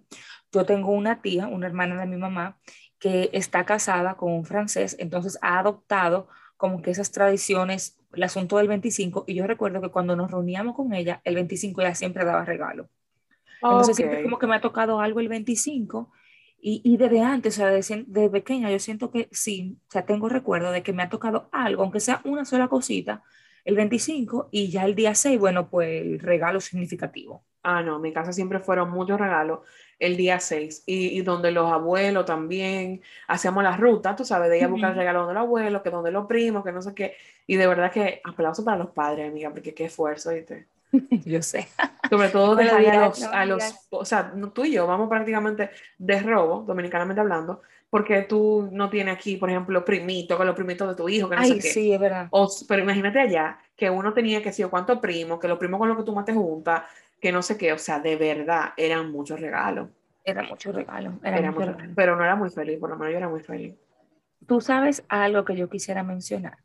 [0.52, 2.60] yo tengo una tía, una hermana de mi mamá,
[3.00, 8.58] que está casada con un francés, entonces ha adoptado como que esas tradiciones, el asunto
[8.58, 12.26] del 25, y yo recuerdo que cuando nos reuníamos con ella, el 25 ella siempre
[12.26, 12.90] daba regalo.
[13.62, 16.12] Entonces siempre como que me ha tocado algo el 25
[16.60, 20.06] y, y desde antes, o sea, desde, desde, pequeña, yo siento que sí, o sea,
[20.06, 23.24] tengo recuerdo de que me ha tocado algo, aunque sea una sola cosita,
[23.64, 27.44] el 25 y ya el día 6, bueno, pues el regalo significativo.
[27.66, 29.60] Ah, no, en mi casa siempre fueron muchos regalos
[30.00, 34.66] el día 6 y, donde los abuelos también hacíamos las rutas, tú sabes, de ir
[34.66, 37.16] a buscar el regalo donde los abuelos, que donde los primos, que no sé qué.
[37.48, 40.68] Y de verdad que aplauso para los padres, amiga, porque qué esfuerzo, ¿viste?
[41.26, 41.68] yo sé.
[42.10, 46.20] Sobre todo de a los, a los, o sea, tú y yo vamos prácticamente de
[46.20, 50.96] robo, dominicanamente hablando, porque tú no tienes aquí, por ejemplo, primito con los primitos de
[50.96, 51.62] tu hijo, que no sé qué.
[51.62, 52.30] sí, es verdad.
[52.68, 55.98] pero imagínate allá, que uno tenía que decir cuántos primos, que los primos con los
[55.98, 56.84] que tú más te juntas,
[57.22, 59.90] que no sé qué, o sea, de verdad, eran muchos regalos.
[60.24, 61.14] Eran muchos regalos.
[61.24, 61.54] Era
[61.96, 63.76] Pero no era muy feliz, por lo menos yo era muy feliz.
[64.48, 66.58] Tú sabes algo que yo quisiera mencionar.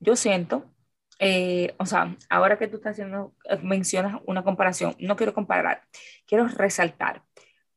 [0.00, 0.70] Yo siento,
[1.18, 5.82] eh, o sea, ahora que tú estás haciendo, eh, mencionas una comparación, no quiero comparar,
[6.26, 7.22] quiero resaltar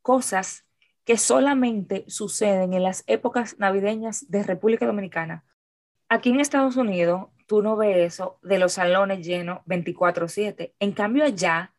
[0.01, 0.65] cosas
[1.07, 5.45] que solamente suceden en las épocas navideñas de República Dominicana.
[6.09, 10.73] Aquí en Estados Unidos, tú no ves eso de los salones llenos 24/7.
[10.79, 11.73] En cambio, allá,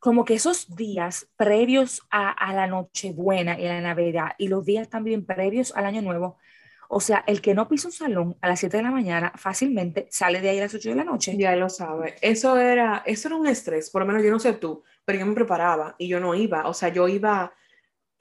[0.00, 4.64] como que esos días previos a, a la Nochebuena y a la Navidad y los
[4.64, 6.38] días también previos al Año Nuevo,
[6.88, 10.08] o sea, el que no pisa un salón a las 7 de la mañana fácilmente
[10.10, 11.36] sale de ahí a las 8 de la noche.
[11.38, 12.16] Ya lo sabe.
[12.20, 15.24] Eso era, eso era un estrés, por lo menos yo no sé tú, pero yo
[15.24, 16.66] me preparaba y yo no iba.
[16.66, 17.54] O sea, yo iba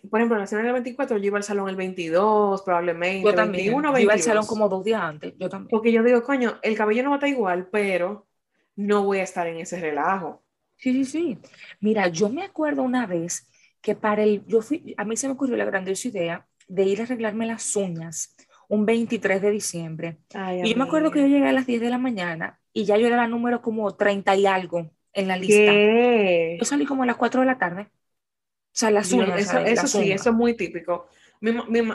[0.09, 3.27] por ejemplo, en la cena del 24 yo iba al salón el 22, probablemente.
[3.27, 3.65] Yo también.
[3.65, 5.33] 21, iba al salón como dos días antes.
[5.37, 5.69] Yo también.
[5.69, 8.27] Porque yo digo, coño, el cabello no va a estar igual, pero
[8.75, 10.43] no voy a estar en ese relajo.
[10.79, 11.37] Sí, sí, sí.
[11.79, 13.47] Mira, yo me acuerdo una vez
[13.81, 17.01] que para el, yo fui, a mí se me ocurrió la grandiosa idea de ir
[17.01, 18.35] a arreglarme las uñas
[18.69, 20.19] un 23 de diciembre.
[20.63, 22.97] y yo me acuerdo que yo llegué a las 10 de la mañana y ya
[22.97, 25.73] yo era la número como 30 y algo en la lista.
[26.59, 27.81] Yo salí como a las 4 de la tarde.
[27.81, 29.53] O sea, las uñas.
[29.65, 31.07] Eso, sí, eso es muy típico.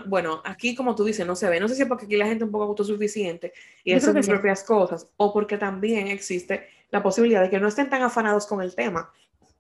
[0.07, 1.61] Bueno, aquí como tú dices, no se ve.
[1.61, 3.53] No sé si es porque aquí la gente es un poco autosuficiente
[3.83, 7.91] y eso sus propias cosas, o porque también existe la posibilidad de que no estén
[7.91, 9.11] tan afanados con el tema.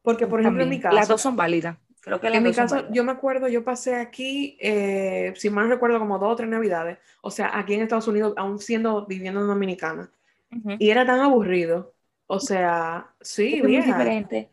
[0.02, 0.94] Porque, por ejemplo, en mi caso...
[0.94, 1.76] Las dos son válidas.
[2.04, 5.74] Creo que en mi caso, yo me acuerdo, yo pasé aquí, eh, si mal no
[5.74, 9.40] recuerdo, como dos o tres navidades, o sea, aquí en Estados Unidos, aún siendo viviendo
[9.40, 10.10] en Dominicana,
[10.78, 11.94] y era tan aburrido,
[12.26, 14.50] o sea, sí, es diferente.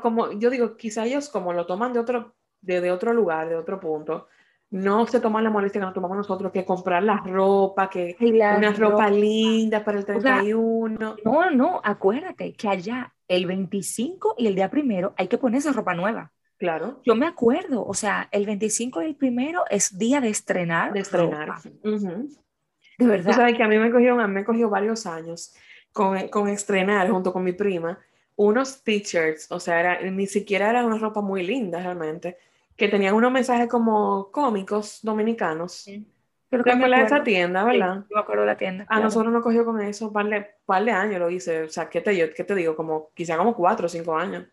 [0.00, 3.80] como, yo digo, quizá ellos como lo toman de otro, de, otro lugar, de otro
[3.80, 4.28] punto,
[4.70, 8.72] no se toman la molestia que nos tomamos nosotros, que comprar la ropa, que una
[8.72, 11.16] ropa, linda para el 31.
[11.24, 15.94] no, no, acuérdate que allá el 25 y el día primero hay que ponerse ropa
[15.94, 16.32] nueva.
[16.58, 17.00] Claro.
[17.04, 20.92] Yo me acuerdo, o sea, el 25 y el primero es día de estrenar.
[20.92, 21.60] De estrenar.
[21.62, 23.30] De verdad.
[23.30, 25.54] Tú sabes que a mí me cogió, me cogió varios años
[25.92, 27.98] con, con, estrenar junto con mi prima
[28.36, 32.36] unos t-shirts, o sea, era, ni siquiera era una ropa muy linda realmente,
[32.76, 35.72] que tenían unos mensajes como cómicos dominicanos.
[35.72, 36.06] Sí.
[36.48, 37.96] Pero ¿Te acuerdas de esa tienda, verdad?
[37.96, 38.86] Sí, yo me acuerdo de la tienda.
[38.88, 41.88] A nosotros nos cogió con eso, par de, par de años lo hice, o sea,
[41.88, 42.76] ¿qué te, ¿qué te digo?
[42.76, 44.44] Como, quizá como cuatro o cinco años.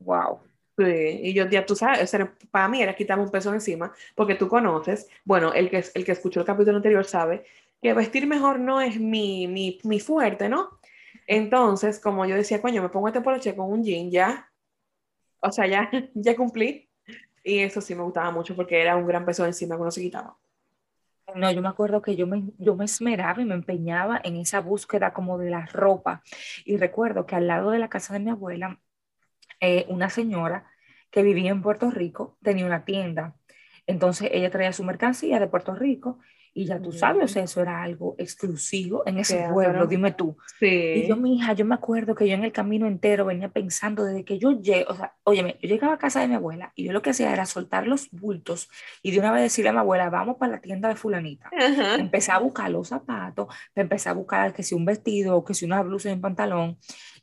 [0.00, 0.40] Wow.
[0.76, 2.16] Sí, y yo ya tú sabes,
[2.50, 6.12] para mí era quitarme un peso encima, porque tú conoces, bueno, el que, el que
[6.12, 7.44] escuchó el capítulo anterior sabe
[7.80, 10.80] que vestir mejor no es mi, mi, mi fuerte, ¿no?
[11.26, 14.50] Entonces, como yo decía, coño, me pongo este poloche con un jean, ya,
[15.40, 16.89] o sea, ya, ya cumplí,
[17.42, 20.02] y eso sí me gustaba mucho porque era un gran peso encima que uno se
[20.02, 20.36] quitaba.
[21.34, 24.60] No, yo me acuerdo que yo me, yo me esmeraba y me empeñaba en esa
[24.60, 26.22] búsqueda como de la ropa.
[26.64, 28.80] Y recuerdo que al lado de la casa de mi abuela
[29.60, 30.66] eh, una señora
[31.10, 33.36] que vivía en Puerto Rico tenía una tienda.
[33.86, 36.18] Entonces ella traía su mercancía de Puerto Rico
[36.52, 40.36] y ya tú sabes, eso era algo exclusivo en ese pueblo, dime tú.
[40.58, 40.66] Sí.
[40.66, 44.04] Y yo, mi hija, yo me acuerdo que yo en el camino entero venía pensando
[44.04, 46.84] desde que yo llegué, o sea, óyeme, yo llegaba a casa de mi abuela y
[46.84, 48.68] yo lo que hacía era soltar los bultos
[49.02, 51.50] y de una vez decirle a mi abuela, vamos para la tienda de fulanita.
[51.98, 55.82] Empecé a buscar los zapatos, empecé a buscar que si un vestido, que si una
[55.82, 56.78] blusa y un pantalón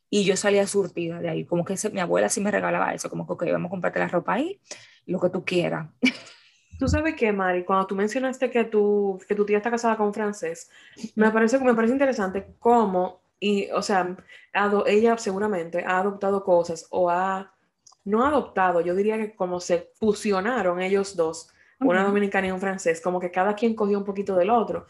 [0.09, 3.27] y yo salía surtida de ahí, como que mi abuela sí me regalaba eso, como
[3.27, 4.61] que, ok, vamos a comprarte la ropa ahí,
[5.05, 5.89] lo que tú quieras.
[6.77, 10.07] Tú sabes qué, Mari, cuando tú mencionaste que tu, que tu tía está casada con
[10.07, 10.69] un francés,
[11.15, 14.15] me parece, me parece interesante cómo, y, o sea,
[14.85, 17.51] ella seguramente ha adoptado cosas o ha,
[18.05, 22.59] no ha adoptado, yo diría que como se fusionaron ellos dos, una dominicana y un
[22.59, 24.87] francés, como que cada quien cogió un poquito del otro.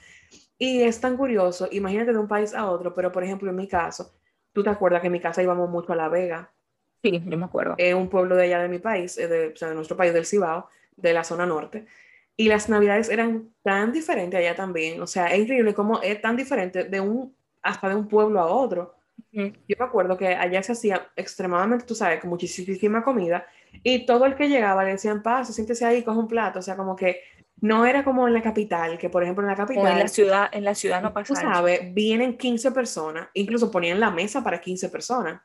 [0.57, 3.67] Y es tan curioso, imagínate de un país a otro, pero por ejemplo en mi
[3.67, 4.13] caso,
[4.53, 6.51] tú te acuerdas que en mi casa íbamos mucho a La Vega.
[7.03, 7.75] Sí, yo me acuerdo.
[7.77, 10.25] Es un pueblo de allá de mi país, de, o sea, de nuestro país del
[10.25, 11.85] Cibao, de la zona norte.
[12.35, 15.01] Y las navidades eran tan diferentes allá también.
[15.01, 18.47] O sea, es increíble cómo es tan diferente de un, hasta de un pueblo a
[18.47, 18.95] otro.
[19.31, 23.45] Yo me acuerdo que allá se hacía extremadamente, tú sabes, con muchísima comida.
[23.83, 26.59] Y todo el que llegaba le decían, pasa, siéntese ahí, coge un plato.
[26.59, 27.21] O sea, como que
[27.59, 29.87] no era como en la capital, que por ejemplo en la capital.
[29.87, 31.33] en la ciudad, en la ciudad no pasa.
[31.33, 35.41] Tú sabes, vienen 15 personas, incluso ponían la mesa para 15 personas.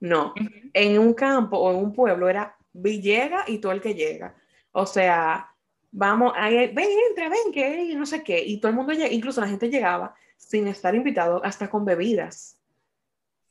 [0.00, 0.34] No,
[0.74, 4.34] en un campo o en un pueblo era llega y todo el que llega.
[4.76, 5.54] O sea,
[5.92, 8.42] vamos, ahí, ven, entra, ven, que no sé qué.
[8.44, 12.58] Y todo el mundo, incluso la gente llegaba sin estar invitado, hasta con bebidas.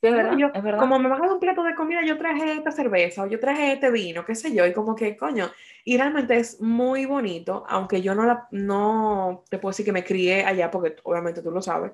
[0.02, 3.40] Como me van a dar un plato de comida, yo traje esta cerveza o yo
[3.40, 5.50] traje este vino, qué sé yo, y como que, coño,
[5.86, 10.04] y realmente es muy bonito, aunque yo no, la, no te puedo decir que me
[10.04, 11.94] crié allá, porque obviamente tú lo sabes,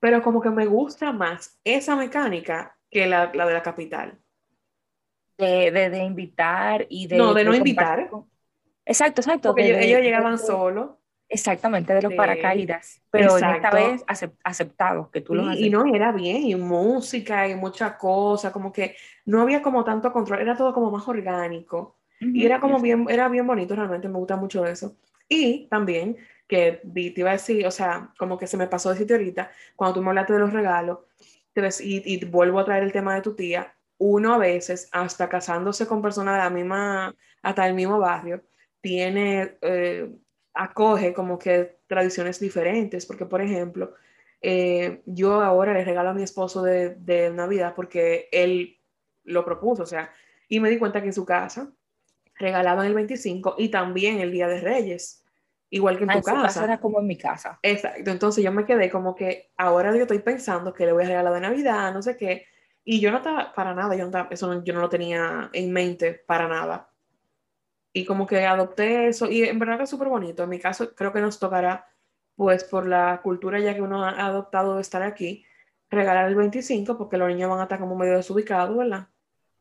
[0.00, 4.18] pero como que me gusta más esa mecánica que la, la de la capital.
[5.38, 7.16] De, de, invitar y de...
[7.16, 8.10] No, de no invitar.
[8.86, 9.50] Exacto, exacto.
[9.50, 10.90] Porque ellos, llegaban solos.
[11.28, 14.04] Exactamente, de los paracaídas, pero esta vez
[14.44, 18.94] aceptados, que tú lo Y no, era bien, y música, y muchas cosas, como que
[19.24, 23.28] no había como tanto control, era todo como más orgánico, y era como bien, era
[23.28, 24.96] bien bonito, realmente me gusta mucho eso.
[25.28, 26.16] Y también,
[26.46, 29.94] que te iba a decir, o sea, como que se me pasó decirte ahorita, cuando
[29.94, 30.98] tú me hablaste de los regalos,
[31.80, 35.86] y, y vuelvo a traer el tema de tu tía, uno a veces, hasta casándose
[35.86, 38.42] con personas de la misma, hasta el mismo barrio,
[38.84, 39.56] tiene...
[39.62, 40.10] Eh,
[40.54, 43.94] acoge como que tradiciones diferentes, porque por ejemplo,
[44.40, 48.78] eh, yo ahora le regalo a mi esposo de, de, Navidad porque él
[49.24, 50.12] lo propuso, o sea,
[50.48, 51.72] y me di cuenta que en su casa
[52.36, 55.24] regalaban el 25 y también el Día de Reyes,
[55.70, 56.64] igual que en ah, tu casa.
[56.64, 57.58] era como en mi casa.
[57.62, 61.08] Exacto, entonces yo me quedé como que ahora yo estoy pensando que le voy a
[61.08, 62.46] regalar de Navidad, no sé qué,
[62.84, 66.12] Y yo no estaba para nada, yo no, eso yo no lo tenía en mente
[66.14, 66.93] para nada.
[67.96, 70.42] Y como que adopté eso, y en verdad es súper bonito.
[70.42, 71.86] En mi caso, creo que nos tocará,
[72.34, 75.46] pues por la cultura ya que uno ha adoptado de estar aquí,
[75.88, 79.06] regalar el 25, porque los niños van a estar como medio desubicados, ¿verdad?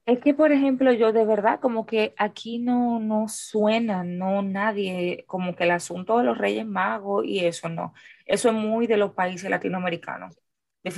[0.05, 5.23] Es que, por ejemplo, yo de verdad como que aquí no, no suena, no nadie,
[5.27, 7.93] como que el asunto de los Reyes Magos y eso no.
[8.25, 10.37] Eso es muy de los países latinoamericanos.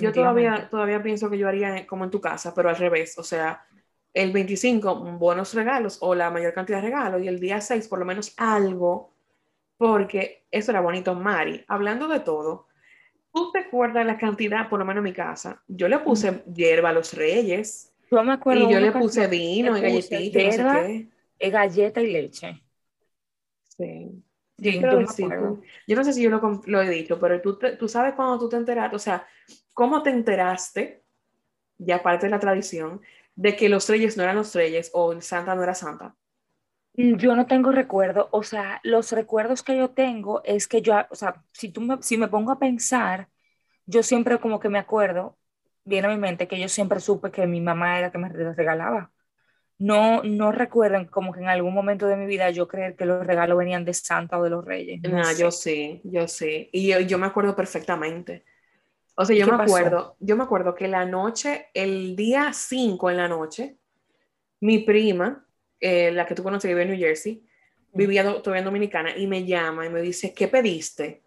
[0.01, 3.19] Yo todavía, todavía pienso que yo haría como en tu casa, pero al revés.
[3.19, 3.63] O sea,
[4.15, 7.99] el 25, buenos regalos o la mayor cantidad de regalos y el día 6 por
[7.99, 9.13] lo menos algo,
[9.77, 11.13] porque eso era bonito.
[11.13, 12.67] Mari, hablando de todo,
[13.31, 15.61] ¿tú te acuerdas la cantidad, por lo menos en mi casa?
[15.67, 18.69] Yo le puse hierba a los reyes yo me acuerdo.
[18.69, 21.09] Y yo le puse vino y galletitas, no sé
[21.51, 22.61] galleta y leche.
[23.77, 24.23] Sí.
[24.57, 28.55] yo, no sé si yo lo, he dicho, pero tú, tú sabes cuando tú te
[28.55, 29.27] enteraste, o sea,
[29.73, 31.03] ¿cómo te enteraste,
[31.77, 33.01] ya aparte de la tradición,
[33.35, 36.15] de que los reyes no eran los reyes o Santa no era Santa?
[36.93, 40.95] Mm, yo no tengo recuerdo, o sea, los recuerdos que yo tengo es que yo,
[41.09, 43.29] o sea, si, tú me, si me pongo a pensar,
[43.85, 45.37] yo siempre como que me acuerdo
[45.85, 48.29] viene a mi mente que yo siempre supe que mi mamá era la que me
[48.29, 49.11] regalaba.
[49.77, 53.25] No, no recuerden como que en algún momento de mi vida yo creer que los
[53.25, 55.01] regalos venían de Santa o de los Reyes.
[55.03, 56.69] No, yo sí, yo sí.
[56.71, 58.45] Y yo, yo, me acuerdo perfectamente.
[59.15, 63.17] O sea, yo me acuerdo, yo me acuerdo que la noche, el día 5 en
[63.17, 63.77] la noche,
[64.59, 65.45] mi prima,
[65.79, 67.43] eh, la que tú conoces que vive en New Jersey,
[67.93, 71.21] vivía todavía en Dominicana y me llama y me dice, ¿qué pediste?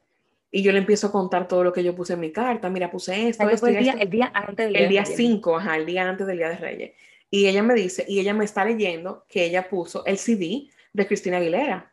[0.50, 2.70] Y yo le empiezo a contar todo lo que yo puse en mi carta.
[2.70, 5.76] Mira, puse esto, esto, el, día, el día antes del día El día 5, ajá,
[5.76, 6.92] el día antes del Día de Reyes.
[7.30, 11.06] Y ella me dice, y ella me está leyendo que ella puso el CD de
[11.06, 11.92] Cristina Aguilera.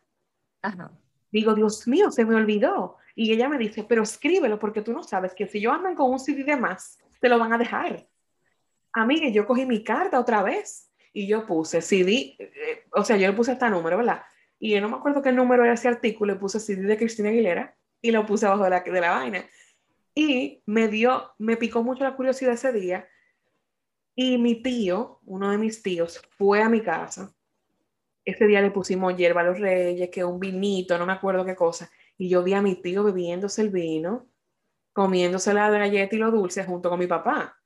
[0.62, 0.92] Ajá.
[1.32, 2.98] Digo, Dios mío, se me olvidó.
[3.16, 6.12] Y ella me dice, pero escríbelo porque tú no sabes que si yo ando con
[6.12, 8.08] un CD de más, te lo van a dejar.
[8.92, 13.16] A mí, yo cogí mi carta otra vez y yo puse CD, eh, o sea,
[13.16, 14.24] yo le puse este número, ¿verdad?
[14.60, 17.30] Y yo no me acuerdo qué número era ese artículo, le puse CD de Cristina
[17.30, 19.46] Aguilera y lo puse abajo de la, de la vaina.
[20.14, 23.08] Y me dio, me picó mucho la curiosidad ese día.
[24.14, 27.34] Y mi tío, uno de mis tíos, fue a mi casa.
[28.24, 31.56] Ese día le pusimos hierba a los reyes, que un vinito, no me acuerdo qué
[31.56, 31.90] cosa.
[32.18, 34.28] Y yo vi a mi tío bebiéndose el vino,
[34.94, 37.60] comiéndose la galleta y lo dulce junto con mi papá.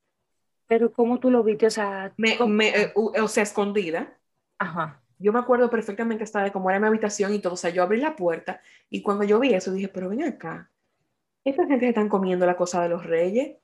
[0.68, 1.68] Pero ¿cómo tú lo viste?
[1.68, 4.18] O sea, me, eh, o sea, escondida.
[4.58, 7.54] Ajá yo me acuerdo perfectamente hasta de cómo era mi habitación y todo.
[7.54, 10.72] O sea, yo abrí la puerta y cuando yo vi eso dije, pero ven acá,
[11.44, 13.58] esta gente se están comiendo la cosa de los reyes.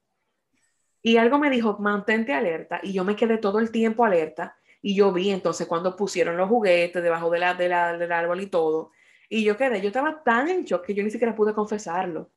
[1.01, 2.79] Y algo me dijo, mantente alerta.
[2.83, 4.57] Y yo me quedé todo el tiempo alerta.
[4.81, 8.41] Y yo vi entonces cuando pusieron los juguetes debajo de la, de la, del árbol
[8.41, 8.91] y todo.
[9.29, 12.31] Y yo quedé, yo estaba tan en shock que yo ni siquiera pude confesarlo.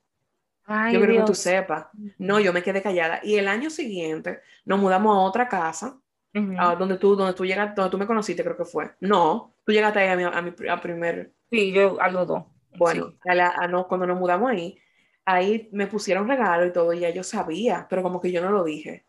[0.64, 1.86] Ay, yo creo que tú sepas.
[2.18, 3.20] No, yo me quedé callada.
[3.22, 5.98] Y el año siguiente nos mudamos a otra casa
[6.32, 8.90] donde tú, donde tú llegaste, donde tú me conociste, creo que fue.
[9.00, 11.32] No, tú llegaste ahí a mi, a mi primer.
[11.50, 12.44] Sí, yo a los dos.
[12.76, 14.78] Bueno, a no, cuando nos mudamos ahí,
[15.24, 18.50] ahí me pusieron regalo y todo, y ya yo sabía, pero como que yo no
[18.50, 19.06] lo dije.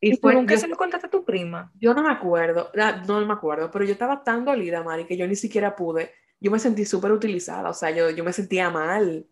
[0.00, 1.70] ¿Y, fue, tú se lo contaste a tu prima?
[1.78, 5.16] Yo no me acuerdo, ah, no, me acuerdo, pero yo estaba tan dolida, Mari, que
[5.16, 6.12] yo ni siquiera pude.
[6.42, 9.26] Yo me sentí súper utilizada, o sea, yo, yo me sentía mal.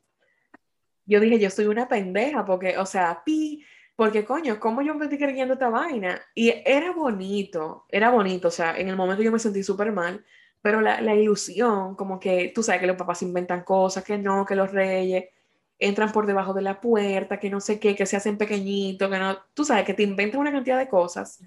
[1.06, 3.64] Yo dije, yo soy una pendeja, porque, o sea, pi,
[3.96, 6.20] porque coño, ¿cómo yo me estoy creyendo esta vaina?
[6.36, 10.24] Y era bonito, era bonito, o sea, en el momento yo me sentí súper mal,
[10.62, 14.46] pero la, la, ilusión, como que tú sabes que los papás inventan cosas, que no,
[14.46, 15.24] que los reyes
[15.80, 19.18] entran por debajo de la puerta, que no sé qué, que se hacen pequeñitos, que
[19.18, 21.42] no, tú sabes que te inventan una cantidad de cosas.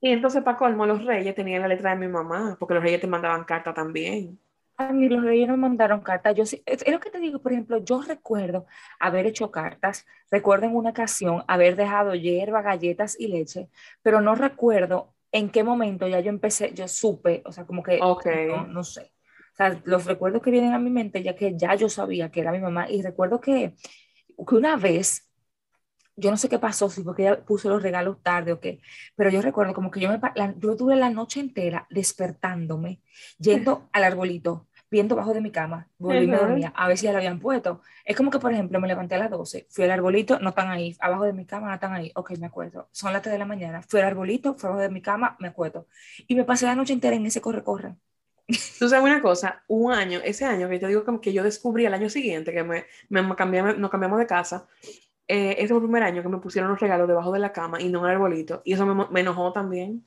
[0.00, 3.00] Y entonces, para colmo, los reyes tenían la letra de mi mamá, porque los reyes
[3.00, 4.38] te mandaban carta también.
[4.80, 6.34] A mí los reyes no mandaron cartas.
[6.34, 8.64] Yo sí, es, lo que te digo, por ejemplo, yo recuerdo
[8.98, 13.68] haber hecho cartas, recuerdo en una ocasión haber dejado hierba, galletas y leche,
[14.00, 17.98] pero no recuerdo en qué momento ya yo empecé, yo supe, o sea, como que
[17.98, 19.12] no, sé.
[19.52, 22.40] O sea, los recuerdos que vienen a mi mente, ya que ya yo sabía que
[22.40, 23.74] era mi mamá, y recuerdo que,
[24.48, 25.30] que una vez,
[26.16, 28.80] yo no sé qué pasó, si porque ella puso los regalos tarde o qué,
[29.14, 30.20] pero yo recuerdo como que yo, me,
[30.56, 33.02] yo tuve la noche entera despertándome,
[33.38, 37.12] yendo al arbolito, viendo bajo de mi cama, volví me dormía, a ver si ya
[37.12, 37.80] la habían puesto.
[38.04, 40.68] Es como que, por ejemplo, me levanté a las 12, fui al arbolito, no están
[40.70, 42.88] ahí, abajo de mi cama no están ahí, ok, me acuerdo.
[42.92, 45.48] Son las 3 de la mañana, fui al arbolito, fui abajo de mi cama, me
[45.48, 45.86] acuerdo.
[46.26, 47.94] Y me pasé la noche entera en ese corre-corre.
[48.78, 51.86] Tú sabes una cosa, un año, ese año que te digo que, que yo descubrí
[51.86, 54.66] el año siguiente, que me, me cambiamos, nos cambiamos de casa,
[55.28, 57.80] eh, ese fue el primer año que me pusieron los regalos debajo de la cama
[57.80, 58.62] y no en el arbolito.
[58.64, 60.04] Y eso me, me enojó también.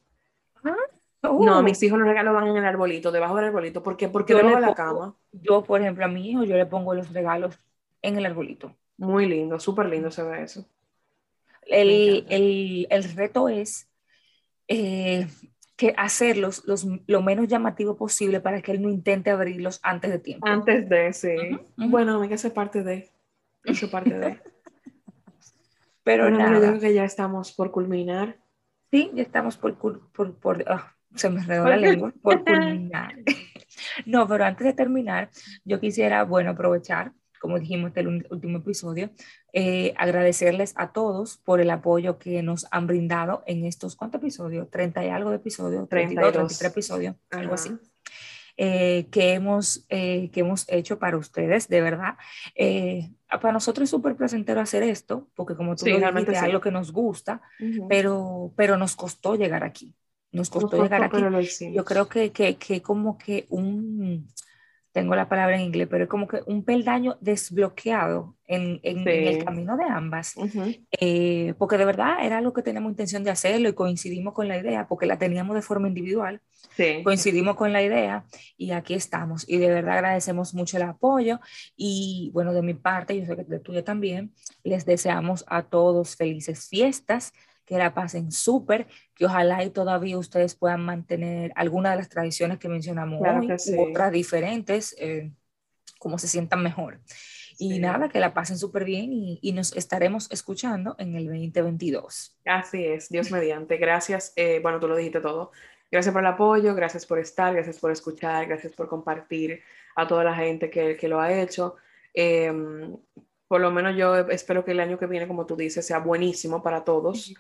[1.24, 1.30] ¿Ah?
[1.32, 1.64] No, uh.
[1.64, 3.82] mis hijos los regalos van en el arbolito, debajo del arbolito.
[3.82, 4.10] ¿Por qué?
[4.10, 5.16] Porque debajo de la cama.
[5.32, 7.58] Yo, por ejemplo, a mi hijo, yo le pongo los regalos
[8.02, 8.76] en el arbolito.
[8.98, 10.66] Muy lindo, súper lindo se ve eso.
[11.66, 13.90] El, reto es
[14.68, 15.28] eh,
[15.78, 20.20] que hacerlos los, lo menos llamativo posible para que él no intente abrirlos antes de
[20.20, 20.46] tiempo.
[20.46, 21.36] Antes de, sí.
[21.78, 23.10] Bueno, me que parte de.
[23.64, 24.40] Eso parte de.
[26.04, 26.54] Pero bueno, nada.
[26.54, 28.38] Yo creo que ya estamos por culminar.
[28.92, 33.16] Sí, ya estamos por, por, por ah, se me enredó la lengua, por culminar.
[34.06, 35.30] no, pero antes de terminar,
[35.64, 39.10] yo quisiera, bueno, aprovechar como dijimos en el último episodio,
[39.52, 44.70] eh, agradecerles a todos por el apoyo que nos han brindado en estos, ¿cuántos episodios?
[44.70, 47.72] 30 y algo de episodios, 32, 33 episodios, algo así.
[48.56, 52.16] Eh, que, hemos, eh, que hemos hecho para ustedes, de verdad.
[53.42, 56.72] para nosotros es súper placentero hacer esto, porque como tú lo dijiste, es algo que
[56.72, 57.42] nos gusta,
[57.90, 59.94] pero, pero nos costó llegar aquí.
[60.34, 61.18] Nos costó, llegar aquí.
[61.74, 64.28] Yo creo que, que, que como que un
[64.94, 69.44] tengo la palabra en inglés, pero es como que un peldaño desbloqueado en, en, el
[69.44, 70.36] camino de ambas,
[71.00, 74.58] eh, porque de verdad era algo que teníamos intención de hacerlo y coincidimos con la
[74.58, 76.42] idea, porque la teníamos de forma individual,
[77.04, 78.24] coincidimos con la idea
[78.56, 79.50] y aquí estamos.
[79.50, 81.40] Y de verdad agradecemos mucho el apoyo
[81.76, 84.32] y bueno, de mi parte, yo sé que de tuya también,
[84.64, 87.34] les deseamos a todos felices fiestas
[87.66, 92.60] que la pasen súper, que ojalá y todavía ustedes puedan mantener alguna de las tradiciones
[92.60, 95.32] que mencionamos hoy, otras diferentes, eh,
[96.00, 97.00] como se sientan mejor.
[97.60, 102.36] Y nada, que la pasen súper bien y, nos estaremos escuchando en el 2022.
[102.46, 103.78] Así es, Dios mediante.
[103.78, 105.52] Gracias, eh, bueno, tú lo dijiste todo.
[105.92, 109.62] Gracias por el apoyo, gracias por estar, gracias por escuchar, gracias por compartir
[109.96, 111.76] a toda la gente que, que lo ha hecho.
[112.14, 112.98] Em,
[113.48, 116.64] por lo menos yo espero que el año que viene, como tú dices, sea buenísimo
[116.64, 117.36] para todos.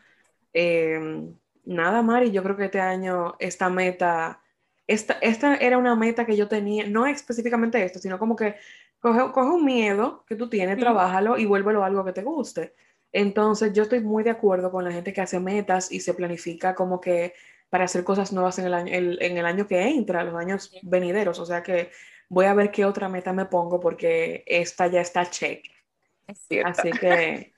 [0.54, 1.36] Em,
[1.66, 4.41] nada, Mari, yo creo que este año esta meta,
[4.88, 8.56] esta, esta era una meta que yo tenía, no específicamente esto, sino como que
[8.99, 12.74] coge, coge un miedo que tú tienes, trabájalo y vuélvelo a algo que te guste.
[13.12, 16.74] Entonces, yo estoy muy de acuerdo con la gente que hace metas y se planifica
[16.76, 17.34] como que
[17.70, 21.39] para hacer cosas nuevas en el año, en el año que entra, los años venideros.
[21.39, 21.91] O sea que
[22.30, 25.66] voy a ver qué otra meta me pongo porque esta ya está check.
[26.64, 27.53] Así que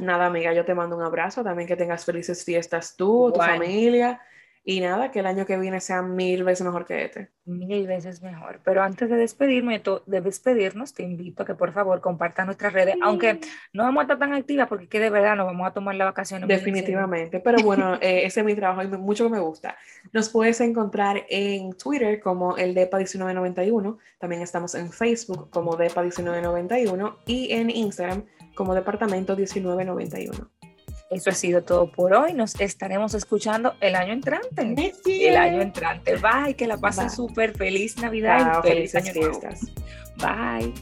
[0.00, 1.42] Nada, amiga, yo te mando un abrazo.
[1.42, 4.20] También que tengas felices fiestas tú, tu familia.
[4.66, 7.28] Y nada, que el año que viene sea mil veces mejor que este.
[7.44, 8.60] Mil veces mejor.
[8.64, 12.96] Pero antes de despedirme, de despedirnos, te invito a que por favor compartas nuestras redes,
[13.02, 13.40] aunque
[13.74, 16.06] no vamos a estar tan activas porque que de verdad nos vamos a tomar la
[16.06, 16.48] vacación.
[16.48, 17.40] Definitivamente.
[17.40, 19.76] Pero bueno, eh, ese es mi trabajo y mucho que me gusta.
[20.14, 23.98] Nos puedes encontrar en Twitter como el DEPA1991.
[24.18, 28.24] También estamos en Facebook como DEPA1991 y en Instagram
[28.54, 30.50] como Departamento 1991.
[31.10, 32.32] Eso ha sido todo por hoy.
[32.32, 34.92] Nos estaremos escuchando el año entrante.
[35.06, 36.16] El año entrante.
[36.16, 39.12] Bye, que la pasen súper feliz Navidad y feliz año
[40.16, 40.72] Bye.